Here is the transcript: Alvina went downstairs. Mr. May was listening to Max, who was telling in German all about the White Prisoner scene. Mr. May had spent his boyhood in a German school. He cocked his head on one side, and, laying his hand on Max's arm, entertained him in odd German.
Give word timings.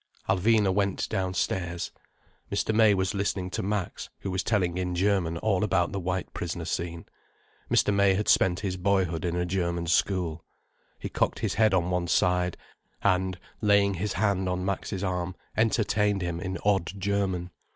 Alvina 0.27 0.73
went 0.73 1.07
downstairs. 1.09 1.91
Mr. 2.51 2.73
May 2.73 2.95
was 2.95 3.13
listening 3.13 3.51
to 3.51 3.61
Max, 3.61 4.09
who 4.21 4.31
was 4.31 4.41
telling 4.41 4.75
in 4.75 4.95
German 4.95 5.37
all 5.37 5.63
about 5.63 5.91
the 5.91 5.99
White 5.99 6.33
Prisoner 6.33 6.65
scene. 6.65 7.05
Mr. 7.69 7.93
May 7.93 8.15
had 8.15 8.27
spent 8.27 8.61
his 8.61 8.77
boyhood 8.77 9.23
in 9.23 9.35
a 9.35 9.45
German 9.45 9.85
school. 9.85 10.43
He 10.97 11.07
cocked 11.07 11.37
his 11.37 11.53
head 11.53 11.75
on 11.75 11.91
one 11.91 12.07
side, 12.07 12.57
and, 13.03 13.37
laying 13.61 13.93
his 13.93 14.13
hand 14.13 14.49
on 14.49 14.65
Max's 14.65 15.03
arm, 15.03 15.35
entertained 15.55 16.23
him 16.23 16.39
in 16.39 16.57
odd 16.65 16.99
German. 16.99 17.51